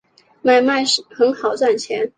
[0.41, 0.83] 买卖
[1.15, 2.09] 很好赚钱